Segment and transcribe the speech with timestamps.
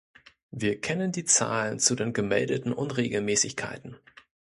[0.49, 3.97] Wir kennen die Zahlen zu den gemeldeten Unregelmäßigkeiten.